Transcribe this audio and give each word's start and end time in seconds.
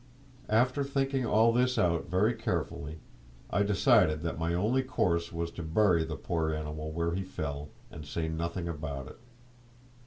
After 0.49 0.83
thinking 0.83 1.27
all 1.27 1.53
this 1.53 1.77
out 1.77 2.07
very 2.09 2.33
carefully, 2.33 3.01
I 3.51 3.61
decided 3.61 4.21
that 4.23 4.39
my 4.39 4.51
only 4.55 4.81
course 4.81 5.31
was 5.31 5.51
to 5.51 5.61
bury 5.61 6.03
the 6.03 6.15
poor 6.15 6.51
animal 6.55 6.89
where 6.91 7.13
he 7.13 7.21
fell, 7.21 7.69
and 7.91 8.03
say 8.03 8.27
nothing 8.27 8.67
about 8.67 9.05
it. 9.09 9.19